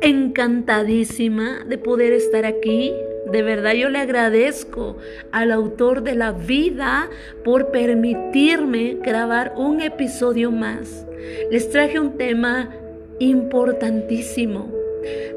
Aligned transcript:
Encantadísima 0.00 1.64
de 1.64 1.78
poder 1.78 2.12
estar 2.12 2.44
aquí. 2.44 2.92
De 3.32 3.42
verdad 3.42 3.72
yo 3.72 3.88
le 3.88 3.98
agradezco 3.98 4.96
al 5.32 5.50
autor 5.50 6.02
de 6.02 6.14
la 6.14 6.32
vida 6.32 7.10
por 7.44 7.70
permitirme 7.70 8.98
grabar 9.02 9.54
un 9.56 9.80
episodio 9.80 10.52
más. 10.52 11.06
Les 11.50 11.70
traje 11.70 11.98
un 11.98 12.16
tema 12.16 12.70
importantísimo, 13.18 14.72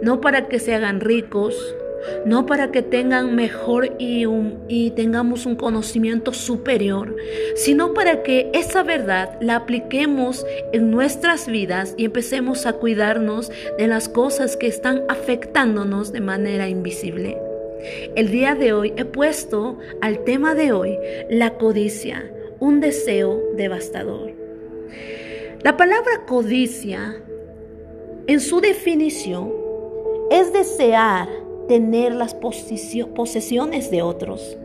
no 0.03 0.21
para 0.21 0.47
que 0.47 0.59
se 0.59 0.75
hagan 0.75 0.99
ricos, 0.99 1.75
no 2.25 2.45
para 2.45 2.71
que 2.71 2.81
tengan 2.81 3.35
mejor 3.35 3.95
y, 3.99 4.25
y, 4.67 4.91
tengamos 4.91 5.45
un 5.45 5.55
conocimiento 5.55 6.33
superior, 6.33 7.15
sino 7.55 7.93
para 7.93 8.23
que 8.23 8.49
esa 8.53 8.83
verdad 8.83 9.37
la 9.41 9.55
apliquemos 9.55 10.45
en 10.73 10.91
nuestras 10.91 11.47
vidas 11.47 11.93
y 11.97 12.05
empecemos 12.05 12.65
a 12.65 12.73
cuidarnos 12.73 13.51
de 13.77 13.87
las 13.87 14.09
cosas 14.09 14.57
que 14.57 14.67
están 14.67 15.03
afectándonos 15.09 16.11
de 16.11 16.21
manera 16.21 16.67
invisible. 16.69 17.37
El 18.15 18.29
día 18.29 18.55
de 18.55 18.73
hoy 18.73 18.93
he 18.97 19.05
puesto 19.05 19.77
al 20.01 20.23
tema 20.23 20.53
de 20.55 20.73
hoy 20.73 20.97
la 21.29 21.57
codicia, 21.57 22.29
un 22.59 22.81
deseo 22.81 23.41
devastador. 23.55 24.31
La 25.63 25.77
palabra 25.77 26.25
codicia, 26.25 27.21
en 28.27 28.39
su 28.39 28.61
definición, 28.61 29.51
es 30.31 30.53
desear 30.53 31.27
tener 31.69 32.13
las 32.13 32.33
posesiones 32.33 33.91
de 33.91 34.01
otros. 34.01 34.57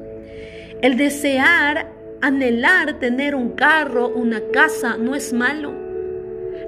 El 0.83 0.97
desear, 0.97 1.93
anhelar 2.23 2.99
tener 2.99 3.35
un 3.35 3.51
carro, 3.51 4.09
una 4.09 4.41
casa, 4.53 4.97
no 4.97 5.15
es 5.15 5.33
malo. 5.33 5.73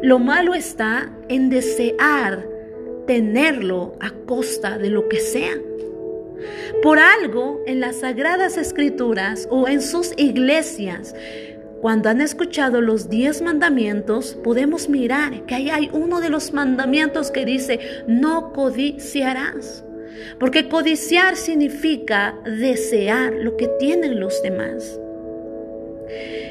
Lo 0.02 0.18
malo 0.18 0.54
está 0.54 1.10
en 1.28 1.48
desear 1.48 2.46
tenerlo 3.06 3.94
a 3.98 4.10
costa 4.27 4.78
de 4.78 4.91
lo 4.91 5.08
que 5.08 5.20
sea. 5.20 5.54
Por 6.83 6.98
algo 6.98 7.62
en 7.66 7.80
las 7.80 8.00
sagradas 8.00 8.58
escrituras 8.58 9.48
o 9.50 9.66
en 9.68 9.80
sus 9.80 10.12
iglesias, 10.18 11.14
cuando 11.80 12.11
han 12.11 12.20
escuchado 12.20 12.83
los 12.83 13.08
diez 13.08 13.41
mandamientos, 13.41 14.36
podemos 14.44 14.91
mirar 14.91 15.46
que 15.46 15.55
ahí 15.55 15.70
hay 15.70 15.89
uno 15.94 16.20
de 16.20 16.28
los 16.28 16.52
mandamientos 16.52 17.30
que 17.30 17.46
dice, 17.46 17.80
no 18.06 18.52
codiciarás. 18.52 19.86
Porque 20.39 20.69
codiciar 20.69 21.36
significa 21.36 22.39
desear 22.45 23.33
lo 23.33 23.56
que 23.56 23.69
tienen 23.78 24.20
los 24.20 24.42
demás. 24.42 24.98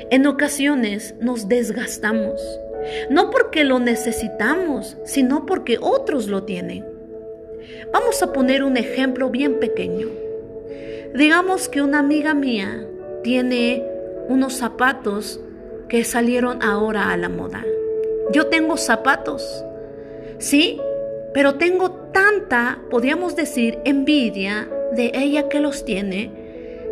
En 0.10 0.28
ocasiones 0.28 1.16
nos 1.20 1.48
desgastamos, 1.48 2.42
no 3.10 3.32
porque 3.32 3.64
lo 3.64 3.80
necesitamos, 3.80 4.98
sino 5.04 5.46
porque 5.46 5.78
otros 5.82 6.28
lo 6.28 6.44
tienen. 6.44 6.86
Vamos 7.92 8.22
a 8.22 8.32
poner 8.32 8.64
un 8.64 8.78
ejemplo 8.78 9.30
bien 9.30 9.60
pequeño. 9.60 10.08
Digamos 11.16 11.70
que 11.70 11.82
una 11.82 12.00
amiga 12.00 12.34
mía 12.34 12.86
tiene 13.24 13.84
unos 14.28 14.54
zapatos 14.54 15.40
que 15.88 16.04
salieron 16.04 16.62
ahora 16.62 17.12
a 17.12 17.18
la 17.18 17.30
moda. 17.30 17.64
Yo 18.32 18.48
tengo 18.48 18.76
zapatos, 18.76 19.64
sí, 20.40 20.80
pero 21.36 21.56
tengo 21.56 21.92
tanta, 21.92 22.80
podríamos 22.90 23.36
decir, 23.36 23.80
envidia 23.84 24.70
de 24.94 25.12
ella 25.14 25.50
que 25.50 25.60
los 25.60 25.84
tiene, 25.84 26.32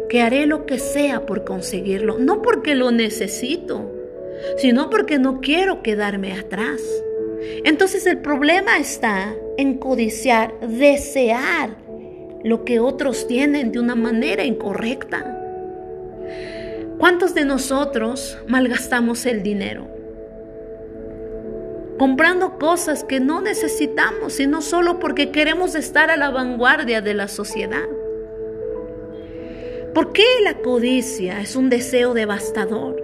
que 0.10 0.22
haré 0.22 0.48
lo 0.48 0.66
que 0.66 0.80
sea 0.80 1.26
por 1.26 1.46
conseguirlo, 1.46 2.20
no 2.20 2.42
porque 2.42 2.76
lo 2.76 2.92
necesito, 2.92 3.90
sino 4.58 4.90
porque 4.90 5.18
no 5.18 5.40
quiero 5.40 5.82
quedarme 5.82 6.34
atrás. 6.34 6.82
Entonces 7.64 8.06
el 8.06 8.18
problema 8.18 8.80
está 8.80 9.34
en 9.58 9.78
codiciar, 9.78 10.60
desear 10.60 11.78
lo 12.44 12.66
que 12.66 12.82
otros 12.82 13.28
tienen 13.28 13.72
de 13.72 13.80
una 13.80 13.96
manera 13.96 14.44
incorrecta. 14.44 15.40
¿Cuántos 16.98 17.34
de 17.34 17.46
nosotros 17.46 18.38
malgastamos 18.50 19.26
el 19.26 19.42
dinero? 19.42 20.03
Comprando 21.98 22.58
cosas 22.58 23.04
que 23.04 23.20
no 23.20 23.42
necesitamos, 23.42 24.34
sino 24.34 24.62
solo 24.62 25.00
porque 25.00 25.32
queremos 25.32 25.76
estar 25.76 26.10
a 26.10 26.18
la 26.18 26.32
vanguardia 26.32 27.02
de 27.02 27.14
la 27.14 27.28
sociedad. 27.28 27.88
¿Por 29.94 30.12
qué 30.12 30.26
la 30.44 30.56
codicia 30.56 31.40
es 31.42 31.56
un 31.56 31.70
deseo 31.70 32.14
devastador? 32.14 33.04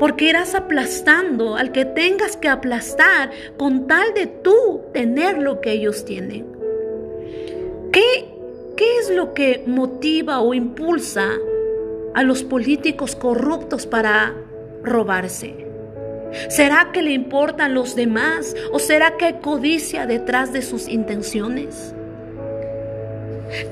Porque 0.00 0.28
irás 0.28 0.54
aplastando 0.54 1.56
al 1.56 1.70
que 1.70 1.84
tengas 1.84 2.36
que 2.36 2.48
aplastar 2.48 3.30
con 3.56 3.86
tal 3.86 4.12
de 4.12 4.26
tú 4.26 4.82
tener 4.92 5.38
lo 5.38 5.60
que 5.60 5.72
ellos 5.72 6.04
tienen. 6.04 6.46
¿Qué, 7.92 8.34
qué 8.76 8.98
es 8.98 9.10
lo 9.10 9.32
que 9.32 9.62
motiva 9.66 10.40
o 10.40 10.54
impulsa 10.54 11.30
a 12.14 12.22
los 12.24 12.42
políticos 12.42 13.14
corruptos 13.14 13.86
para 13.86 14.34
robarse? 14.82 15.65
¿Será 16.48 16.90
que 16.92 17.02
le 17.02 17.12
importan 17.12 17.74
los 17.74 17.94
demás 17.94 18.54
o 18.72 18.78
será 18.78 19.16
que 19.16 19.26
hay 19.26 19.34
codicia 19.34 20.06
detrás 20.06 20.52
de 20.52 20.62
sus 20.62 20.88
intenciones? 20.88 21.94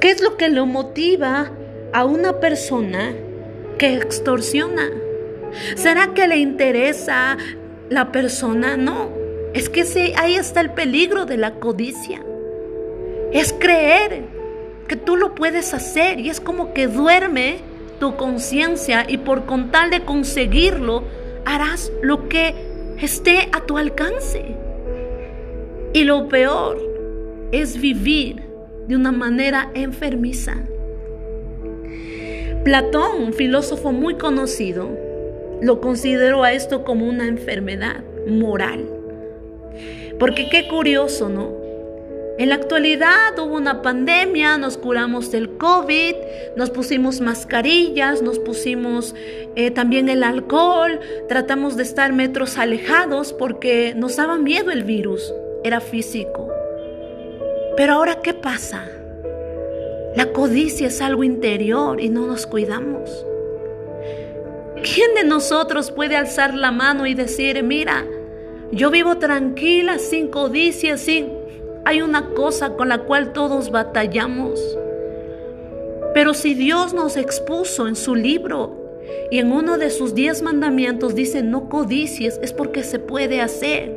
¿Qué 0.00 0.10
es 0.10 0.22
lo 0.22 0.36
que 0.36 0.48
lo 0.48 0.66
motiva 0.66 1.50
a 1.92 2.04
una 2.04 2.40
persona 2.40 3.12
que 3.78 3.94
extorsiona? 3.94 4.90
¿Será 5.76 6.14
que 6.14 6.26
le 6.28 6.36
interesa 6.36 7.36
la 7.88 8.12
persona? 8.12 8.76
No. 8.76 9.10
Es 9.52 9.68
que 9.68 9.84
ahí 10.16 10.34
está 10.34 10.60
el 10.60 10.70
peligro 10.70 11.26
de 11.26 11.36
la 11.36 11.54
codicia. 11.54 12.22
Es 13.32 13.52
creer 13.52 14.24
que 14.88 14.96
tú 14.96 15.16
lo 15.16 15.34
puedes 15.34 15.74
hacer 15.74 16.20
y 16.20 16.28
es 16.28 16.40
como 16.40 16.72
que 16.74 16.86
duerme 16.86 17.58
tu 18.00 18.16
conciencia 18.16 19.04
y 19.08 19.18
por 19.18 19.46
con 19.46 19.70
tal 19.70 19.90
de 19.90 20.04
conseguirlo 20.04 21.04
harás 21.44 21.92
lo 22.02 22.28
que 22.28 22.54
esté 23.00 23.48
a 23.52 23.60
tu 23.60 23.78
alcance. 23.78 24.56
Y 25.92 26.04
lo 26.04 26.28
peor 26.28 26.78
es 27.52 27.80
vivir 27.80 28.42
de 28.88 28.96
una 28.96 29.12
manera 29.12 29.70
enfermiza. 29.74 30.56
Platón, 32.64 33.22
un 33.22 33.32
filósofo 33.32 33.92
muy 33.92 34.14
conocido, 34.14 34.88
lo 35.60 35.80
consideró 35.80 36.42
a 36.42 36.52
esto 36.52 36.84
como 36.84 37.06
una 37.06 37.26
enfermedad 37.26 38.02
moral. 38.26 38.88
Porque 40.18 40.48
qué 40.50 40.68
curioso, 40.68 41.28
¿no? 41.28 41.63
En 42.36 42.48
la 42.48 42.56
actualidad 42.56 43.38
hubo 43.38 43.54
una 43.54 43.80
pandemia, 43.80 44.58
nos 44.58 44.76
curamos 44.76 45.30
del 45.30 45.56
COVID, 45.56 46.14
nos 46.56 46.70
pusimos 46.70 47.20
mascarillas, 47.20 48.22
nos 48.22 48.40
pusimos 48.40 49.14
eh, 49.54 49.70
también 49.70 50.08
el 50.08 50.24
alcohol, 50.24 50.98
tratamos 51.28 51.76
de 51.76 51.84
estar 51.84 52.12
metros 52.12 52.58
alejados 52.58 53.32
porque 53.32 53.94
nos 53.96 54.16
daba 54.16 54.36
miedo 54.36 54.72
el 54.72 54.82
virus, 54.82 55.32
era 55.62 55.80
físico. 55.80 56.48
Pero 57.76 57.94
ahora, 57.94 58.20
¿qué 58.20 58.34
pasa? 58.34 58.88
La 60.16 60.32
codicia 60.32 60.88
es 60.88 61.00
algo 61.00 61.22
interior 61.22 62.00
y 62.00 62.08
no 62.08 62.26
nos 62.26 62.48
cuidamos. 62.48 63.24
¿Quién 64.82 65.14
de 65.14 65.22
nosotros 65.22 65.92
puede 65.92 66.16
alzar 66.16 66.52
la 66.52 66.72
mano 66.72 67.06
y 67.06 67.14
decir, 67.14 67.62
mira, 67.62 68.04
yo 68.72 68.90
vivo 68.90 69.18
tranquila, 69.18 69.98
sin 69.98 70.28
codicia, 70.28 70.96
sin 70.96 71.44
hay 71.84 72.02
una 72.02 72.30
cosa 72.30 72.76
con 72.76 72.88
la 72.88 72.98
cual 72.98 73.32
todos 73.32 73.70
batallamos. 73.70 74.60
Pero 76.14 76.32
si 76.32 76.54
Dios 76.54 76.94
nos 76.94 77.16
expuso 77.16 77.88
en 77.88 77.96
su 77.96 78.14
libro 78.14 78.84
y 79.30 79.38
en 79.38 79.52
uno 79.52 79.78
de 79.78 79.90
sus 79.90 80.14
diez 80.14 80.42
mandamientos 80.42 81.14
dice 81.14 81.42
no 81.42 81.68
codicies, 81.68 82.38
es 82.42 82.52
porque 82.52 82.84
se 82.84 82.98
puede 82.98 83.40
hacer, 83.40 83.92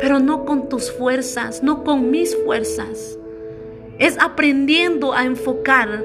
pero 0.00 0.18
no 0.20 0.44
con 0.44 0.68
tus 0.68 0.90
fuerzas, 0.90 1.62
no 1.62 1.84
con 1.84 2.10
mis 2.10 2.36
fuerzas. 2.44 3.18
Es 3.98 4.16
aprendiendo 4.18 5.12
a 5.12 5.24
enfocar 5.24 6.02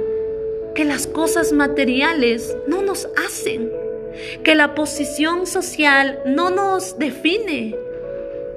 que 0.75 0.85
las 0.85 1.07
cosas 1.07 1.53
materiales 1.53 2.56
no 2.68 2.81
nos 2.81 3.07
hacen, 3.25 3.71
que 4.44 4.56
la 4.56 4.75
posición 4.75 5.45
social 5.47 6.19
no 6.25 6.50
nos 6.50 6.97
define, 6.97 7.75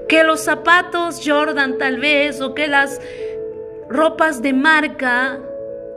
que 0.08 0.22
los 0.22 0.40
zapatos 0.40 1.20
Jordan 1.24 1.78
tal 1.78 1.98
vez 1.98 2.40
o 2.40 2.54
que 2.54 2.66
las 2.66 3.00
ropas 3.88 4.42
de 4.42 4.52
marca 4.52 5.38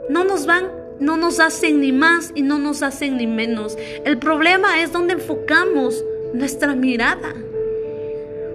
no 0.08 0.24
nos 0.24 0.46
van, 0.46 0.70
no 0.98 1.16
nos 1.16 1.40
hacen 1.40 1.80
ni 1.80 1.92
más 1.92 2.32
y 2.34 2.42
no 2.42 2.58
nos 2.58 2.82
hacen 2.82 3.16
ni 3.16 3.26
menos. 3.26 3.76
El 4.04 4.18
problema 4.18 4.80
es 4.82 4.92
donde 4.92 5.14
enfocamos 5.14 6.04
nuestra 6.32 6.74
mirada. 6.74 7.34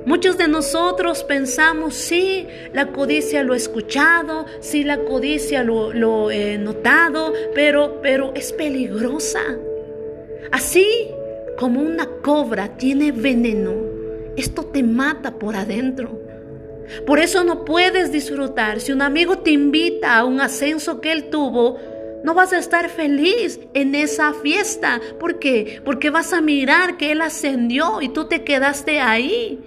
Muchos 0.06 0.38
de 0.38 0.48
nosotros 0.48 1.24
pensamos, 1.24 1.96
sí, 1.96 2.48
la 2.74 2.92
codicia 2.92 3.42
lo 3.42 3.56
he 3.56 3.58
escuchado, 3.58 4.46
sí, 4.60 4.84
la 4.84 5.00
codicia 5.00 5.64
lo, 5.64 5.92
lo 5.94 6.30
he 6.30 6.60
notado, 6.60 7.34
pero, 7.56 8.02
pero 8.04 8.32
es 8.36 8.54
peligrosa. 8.54 9.42
Así 10.52 10.86
como 11.58 11.82
una 11.82 12.06
cobra 12.22 12.78
tiene 12.78 13.12
veneno, 13.12 13.74
esto 14.36 14.66
te 14.66 14.84
mata 14.84 15.40
por 15.40 15.56
adentro. 15.56 16.20
Por 17.06 17.20
eso 17.20 17.44
no 17.44 17.66
puedes 17.66 18.12
disfrutar. 18.12 18.80
Si 18.80 18.92
un 18.92 19.02
amigo 19.02 19.40
te 19.40 19.52
invita 19.52 20.18
a 20.18 20.26
un 20.26 20.40
ascenso 20.40 21.02
que 21.02 21.12
él 21.12 21.30
tuvo, 21.30 21.78
no 22.24 22.34
vas 22.34 22.54
a 22.54 22.58
estar 22.58 22.90
feliz 22.90 23.60
en 23.74 23.96
esa 23.96 24.34
fiesta. 24.34 25.02
¿Por 25.20 25.40
qué? 25.40 25.82
Porque 25.84 26.10
vas 26.10 26.34
a 26.34 26.42
mirar 26.42 26.98
que 26.98 27.12
él 27.12 27.22
ascendió 27.22 28.02
y 28.02 28.10
tú 28.10 28.26
te 28.26 28.44
quedaste 28.44 29.00
ahí. 29.00 29.60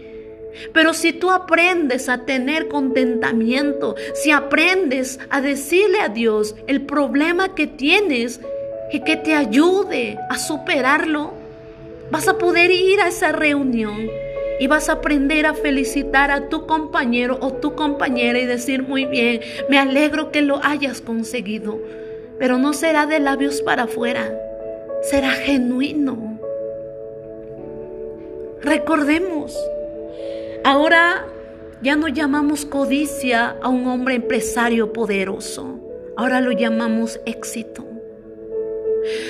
Pero 0.73 0.93
si 0.93 1.12
tú 1.12 1.31
aprendes 1.31 2.09
a 2.09 2.25
tener 2.25 2.69
contentamiento, 2.69 3.94
si 4.15 4.31
aprendes 4.31 5.20
a 5.31 5.41
decirle 5.41 6.00
a 6.00 6.09
Dios 6.09 6.56
el 6.67 6.82
problema 6.82 7.55
que 7.55 7.67
tienes 7.67 8.41
y 8.93 9.00
que 9.00 9.17
te 9.17 9.35
ayude 9.35 10.19
a 10.29 10.38
superarlo, 10.38 11.35
vas 12.11 12.26
a 12.26 12.38
poder 12.38 12.70
ir 12.70 13.00
a 13.00 13.09
esa 13.09 13.32
reunión 13.32 14.09
y 14.58 14.66
vas 14.66 14.88
a 14.88 14.94
aprender 14.94 15.46
a 15.46 15.55
felicitar 15.55 16.31
a 16.31 16.49
tu 16.49 16.66
compañero 16.66 17.38
o 17.40 17.52
tu 17.52 17.75
compañera 17.75 18.38
y 18.38 18.46
decir 18.46 18.82
muy 18.82 19.05
bien, 19.05 19.40
me 19.69 19.78
alegro 19.78 20.31
que 20.31 20.43
lo 20.43 20.60
hayas 20.64 21.00
conseguido, 21.00 21.81
pero 22.38 22.58
no 22.58 22.72
será 22.72 23.06
de 23.06 23.20
labios 23.20 23.62
para 23.62 23.84
afuera, 23.84 24.37
será 25.02 25.31
genuino. 25.31 26.38
Recordemos, 28.62 29.56
ahora 30.64 31.26
ya 31.81 31.94
no 31.94 32.08
llamamos 32.08 32.64
codicia 32.66 33.56
a 33.62 33.69
un 33.69 33.87
hombre 33.87 34.16
empresario 34.16 34.93
poderoso, 34.93 35.78
ahora 36.16 36.40
lo 36.40 36.52
llamamos 36.52 37.20
éxito. 37.25 37.84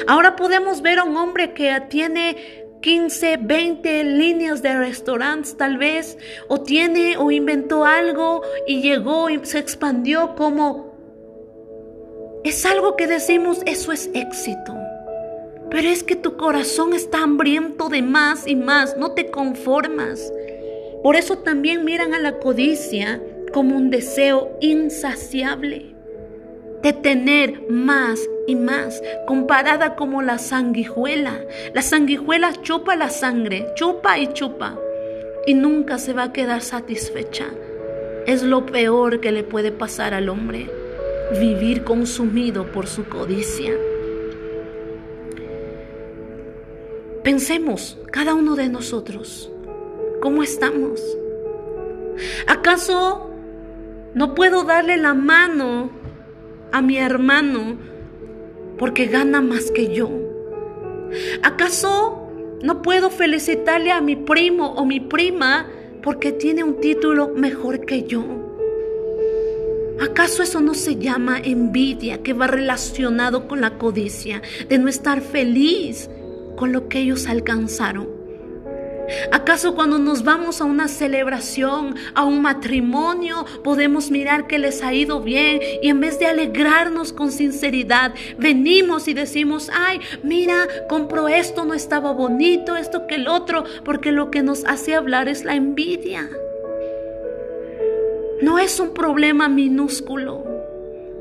Ahora 0.06 0.34
podemos 0.34 0.82
ver 0.82 0.98
a 0.98 1.04
un 1.04 1.16
hombre 1.16 1.52
que 1.52 1.80
tiene 1.88 2.36
15, 2.80 3.38
20 3.38 4.04
líneas 4.04 4.62
de 4.62 4.76
restaurantes 4.76 5.56
tal 5.56 5.78
vez, 5.78 6.16
o 6.48 6.60
tiene 6.60 7.16
o 7.16 7.30
inventó 7.30 7.84
algo 7.84 8.42
y 8.66 8.80
llegó 8.82 9.30
y 9.30 9.44
se 9.44 9.58
expandió 9.58 10.34
como... 10.36 10.88
Es 12.44 12.64
algo 12.64 12.96
que 12.96 13.06
decimos, 13.06 13.60
eso 13.66 13.92
es 13.92 14.10
éxito. 14.14 14.75
Pero 15.70 15.88
es 15.88 16.02
que 16.02 16.16
tu 16.16 16.36
corazón 16.36 16.94
está 16.94 17.22
hambriento 17.22 17.88
de 17.88 18.00
más 18.00 18.46
y 18.46 18.56
más, 18.56 18.96
no 18.96 19.12
te 19.12 19.30
conformas. 19.30 20.32
Por 21.02 21.16
eso 21.16 21.38
también 21.38 21.84
miran 21.84 22.14
a 22.14 22.19
la 22.19 22.38
codicia 22.38 23.20
como 23.52 23.76
un 23.76 23.90
deseo 23.90 24.56
insaciable 24.60 25.94
de 26.82 26.92
tener 26.92 27.69
más 27.69 28.20
y 28.48 28.56
más, 28.56 29.02
comparada 29.26 29.94
como 29.94 30.22
la 30.22 30.38
sanguijuela. 30.38 31.38
La 31.74 31.82
sanguijuela 31.82 32.50
chupa 32.62 32.96
la 32.96 33.10
sangre, 33.10 33.66
chupa 33.74 34.18
y 34.18 34.32
chupa, 34.32 34.74
y 35.46 35.52
nunca 35.52 35.98
se 35.98 36.14
va 36.14 36.22
a 36.24 36.32
quedar 36.32 36.62
satisfecha. 36.62 37.44
Es 38.26 38.42
lo 38.42 38.64
peor 38.64 39.20
que 39.20 39.32
le 39.32 39.44
puede 39.44 39.70
pasar 39.70 40.14
al 40.14 40.30
hombre, 40.30 40.70
vivir 41.38 41.84
consumido 41.84 42.72
por 42.72 42.86
su 42.86 43.04
codicia. 43.04 43.74
Pensemos, 47.22 47.98
cada 48.10 48.32
uno 48.32 48.56
de 48.56 48.70
nosotros, 48.70 49.52
¿cómo 50.22 50.42
estamos? 50.42 51.02
¿Acaso 52.46 53.28
no 54.14 54.34
puedo 54.34 54.64
darle 54.64 54.96
la 54.96 55.12
mano 55.12 55.90
a 56.72 56.80
mi 56.80 56.96
hermano 56.96 57.97
porque 58.78 59.06
gana 59.06 59.40
más 59.40 59.70
que 59.70 59.92
yo? 59.92 60.10
¿Acaso 61.42 62.28
no 62.62 62.82
puedo 62.82 63.10
felicitarle 63.10 63.92
a 63.92 64.00
mi 64.00 64.16
primo 64.16 64.72
o 64.72 64.84
mi 64.84 65.00
prima 65.00 65.69
porque 66.02 66.32
tiene 66.32 66.64
un 66.64 66.80
título 66.80 67.28
mejor 67.28 67.84
que 67.84 68.04
yo? 68.04 68.25
¿Acaso 70.00 70.42
eso 70.42 70.60
no 70.60 70.75
se 70.75 70.96
llama 70.96 71.40
envidia 71.42 72.22
que 72.22 72.32
va 72.32 72.46
relacionado 72.46 73.48
con 73.48 73.60
la 73.60 73.78
codicia 73.78 74.42
de 74.69 74.78
no 74.78 74.88
estar 74.88 75.20
feliz 75.20 76.08
con 76.56 76.72
lo 76.72 76.88
que 76.88 77.00
ellos 77.00 77.26
alcanzaron? 77.26 78.17
¿Acaso 79.32 79.75
cuando 79.75 79.99
nos 79.99 80.22
vamos 80.25 80.60
a 80.60 80.64
una 80.64 80.88
celebración, 80.88 81.94
a 82.14 82.25
un 82.25 82.43
matrimonio, 82.43 83.46
podemos 83.64 84.10
mirar 84.10 84.46
que 84.46 84.58
les 84.58 84.82
ha 84.82 84.93
ido 84.93 85.20
bien 85.20 85.60
y 85.82 85.88
en 85.88 86.00
vez 86.00 86.19
de 86.19 86.26
alegrarnos 86.26 87.12
con 87.12 87.32
sinceridad, 87.32 88.14
venimos 88.38 89.08
y 89.08 89.14
decimos, 89.14 89.70
ay, 89.72 90.00
mira, 90.22 90.66
compro 90.88 91.28
esto, 91.28 91.64
no 91.64 91.75
estaba 91.75 92.12
bonito, 92.12 92.76
esto 92.76 93.06
que 93.06 93.16
el 93.16 93.28
otro, 93.28 93.64
porque 93.84 94.12
lo 94.12 94.31
que 94.31 94.43
nos 94.43 94.64
hace 94.64 94.94
hablar 94.94 95.28
es 95.28 95.44
la 95.44 95.54
envidia. 95.54 96.28
No 98.43 98.58
es 98.58 98.78
un 98.78 98.94
problema 98.94 99.49
minúsculo, 99.49 100.44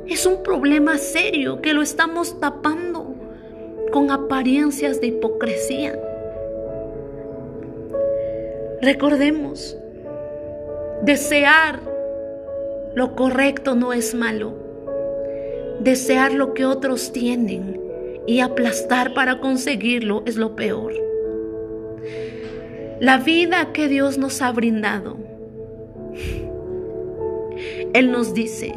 es 0.07 0.25
un 0.25 0.43
problema 0.43 0.97
serio 0.97 1.61
que 1.61 1.73
lo 1.73 1.81
estamos 1.81 2.39
tapando 2.39 3.15
con 3.91 4.11
apariencias 4.11 5.01
de 5.01 5.07
hipocresía. 5.07 5.97
Recordemos, 8.81 9.77
desear 11.03 11.79
lo 12.97 13.15
correcto 13.15 13.75
no 13.75 13.93
es 13.93 14.15
malo. 14.15 14.55
Desear 15.79 16.33
lo 16.33 16.55
que 16.55 16.65
otros 16.65 17.11
tienen 17.11 17.79
y 18.25 18.39
aplastar 18.39 19.13
para 19.13 19.39
conseguirlo 19.39 20.23
es 20.25 20.35
lo 20.35 20.55
peor. 20.55 20.93
La 22.99 23.19
vida 23.19 23.71
que 23.73 23.87
Dios 23.87 24.17
nos 24.17 24.41
ha 24.41 24.51
brindado, 24.51 25.17
Él 27.93 28.11
nos 28.11 28.33
dice 28.33 28.73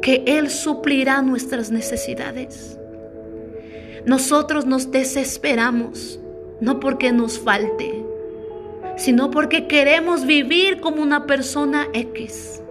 que 0.00 0.22
Él 0.26 0.48
suplirá 0.48 1.20
nuestras 1.20 1.70
necesidades. 1.70 2.78
Nosotros 4.06 4.64
nos 4.64 4.90
desesperamos, 4.90 6.18
no 6.62 6.80
porque 6.80 7.12
nos 7.12 7.38
falte, 7.38 8.05
sino 8.96 9.30
porque 9.30 9.66
queremos 9.66 10.26
vivir 10.26 10.80
como 10.80 11.02
una 11.02 11.26
persona 11.26 11.88
X. 11.92 12.62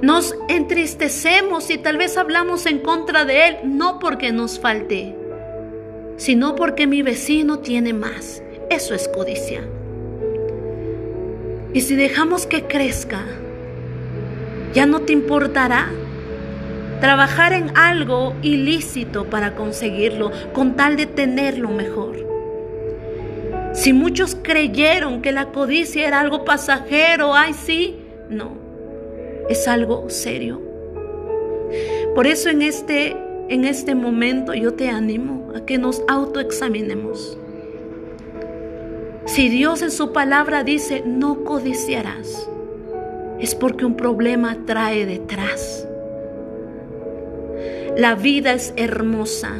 Nos 0.00 0.34
entristecemos 0.48 1.70
y 1.70 1.78
tal 1.78 1.96
vez 1.96 2.16
hablamos 2.16 2.66
en 2.66 2.80
contra 2.80 3.24
de 3.24 3.48
Él, 3.48 3.56
no 3.64 3.98
porque 3.98 4.32
nos 4.32 4.58
falte, 4.58 5.14
sino 6.16 6.54
porque 6.56 6.86
mi 6.86 7.02
vecino 7.02 7.60
tiene 7.60 7.92
más. 7.92 8.42
Eso 8.70 8.94
es 8.94 9.06
codicia. 9.08 9.62
Y 11.74 11.82
si 11.82 11.94
dejamos 11.94 12.46
que 12.46 12.64
crezca, 12.64 13.24
ya 14.74 14.86
no 14.86 15.00
te 15.00 15.12
importará 15.12 15.90
trabajar 17.00 17.52
en 17.52 17.76
algo 17.76 18.34
ilícito 18.42 19.26
para 19.26 19.54
conseguirlo, 19.54 20.30
con 20.52 20.76
tal 20.76 20.96
de 20.96 21.06
tenerlo 21.06 21.68
mejor. 21.70 22.31
Si 23.82 23.92
muchos 23.92 24.36
creyeron 24.40 25.22
que 25.22 25.32
la 25.32 25.46
codicia 25.46 26.06
era 26.06 26.20
algo 26.20 26.44
pasajero, 26.44 27.34
ay 27.34 27.52
sí, 27.52 27.98
no, 28.30 28.52
es 29.48 29.66
algo 29.66 30.08
serio. 30.08 30.62
Por 32.14 32.28
eso 32.28 32.48
en 32.48 32.62
este, 32.62 33.16
en 33.48 33.64
este 33.64 33.96
momento 33.96 34.54
yo 34.54 34.74
te 34.74 34.88
animo 34.88 35.50
a 35.56 35.66
que 35.66 35.78
nos 35.78 36.00
autoexaminemos. 36.06 37.36
Si 39.24 39.48
Dios 39.48 39.82
en 39.82 39.90
su 39.90 40.12
palabra 40.12 40.62
dice 40.62 41.02
no 41.04 41.42
codiciarás, 41.42 42.48
es 43.40 43.56
porque 43.56 43.84
un 43.84 43.96
problema 43.96 44.58
trae 44.64 45.06
detrás. 45.06 45.88
La 47.96 48.14
vida 48.14 48.52
es 48.52 48.74
hermosa 48.76 49.56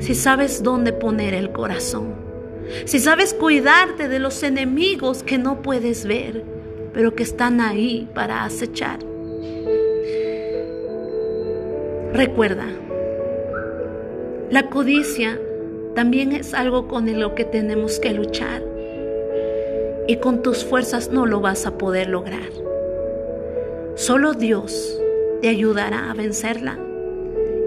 si 0.00 0.16
sabes 0.16 0.64
dónde 0.64 0.92
poner 0.92 1.34
el 1.34 1.52
corazón 1.52 2.27
si 2.84 2.98
sabes 2.98 3.34
cuidarte 3.34 4.08
de 4.08 4.18
los 4.18 4.42
enemigos 4.42 5.22
que 5.22 5.38
no 5.38 5.62
puedes 5.62 6.06
ver, 6.06 6.44
pero 6.92 7.14
que 7.14 7.22
están 7.22 7.60
ahí 7.60 8.08
para 8.14 8.44
acechar. 8.44 8.98
Recuerda, 12.12 12.66
la 14.50 14.70
codicia 14.70 15.38
también 15.94 16.32
es 16.32 16.54
algo 16.54 16.88
con 16.88 17.18
lo 17.18 17.34
que 17.34 17.44
tenemos 17.44 17.98
que 17.98 18.12
luchar 18.12 18.62
y 20.06 20.16
con 20.16 20.42
tus 20.42 20.64
fuerzas 20.64 21.10
no 21.10 21.26
lo 21.26 21.40
vas 21.40 21.66
a 21.66 21.76
poder 21.76 22.08
lograr. 22.08 22.48
Solo 23.94 24.32
Dios 24.32 24.98
te 25.42 25.48
ayudará 25.48 26.10
a 26.10 26.14
vencerla 26.14 26.78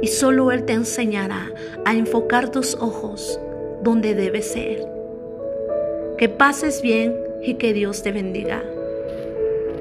y 0.02 0.08
solo 0.08 0.52
Él 0.52 0.66
te 0.66 0.74
enseñará 0.74 1.52
a 1.86 1.94
enfocar 1.94 2.50
tus 2.50 2.76
ojos 2.76 3.40
donde 3.82 4.16
debe 4.16 4.42
ser. 4.42 4.86
Que 6.18 6.30
pases 6.30 6.82
bien 6.82 7.16
y 7.42 7.56
que 7.56 7.74
Dios 7.74 8.04
te 8.04 8.12
bendiga. 8.12 8.64